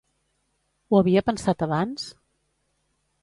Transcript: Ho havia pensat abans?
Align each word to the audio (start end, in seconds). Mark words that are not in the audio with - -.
Ho 0.89 0.97
havia 1.01 1.23
pensat 1.27 1.61
abans? 1.67 2.07